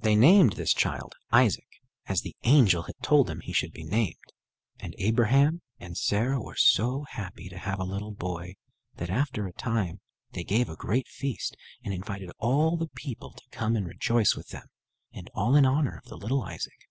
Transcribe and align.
They 0.00 0.16
named 0.16 0.52
this 0.52 0.74
child 0.74 1.14
Isaac, 1.32 1.80
as 2.04 2.20
the 2.20 2.36
angel 2.42 2.82
had 2.82 3.00
told 3.00 3.26
them 3.26 3.40
he 3.40 3.54
should 3.54 3.72
be 3.72 3.84
named. 3.84 4.20
And 4.78 4.94
Abraham 4.98 5.62
and 5.78 5.96
Sarah 5.96 6.42
were 6.42 6.56
so 6.58 7.06
happy 7.08 7.48
to 7.48 7.56
have 7.56 7.80
a 7.80 7.84
little 7.84 8.12
boy, 8.12 8.56
that 8.96 9.08
after 9.08 9.46
a 9.46 9.54
time 9.54 10.02
they 10.32 10.44
gave 10.44 10.68
a 10.68 10.76
great 10.76 11.08
feast 11.08 11.56
and 11.82 11.94
invited 11.94 12.30
all 12.38 12.76
the 12.76 12.88
people 12.94 13.32
to 13.32 13.48
come 13.50 13.76
and 13.76 13.86
rejoice 13.86 14.36
with 14.36 14.48
them, 14.48 14.66
and 15.14 15.30
all 15.32 15.56
in 15.56 15.64
honor 15.64 15.96
of 15.96 16.04
the 16.04 16.18
little 16.18 16.42
Isaac. 16.42 16.84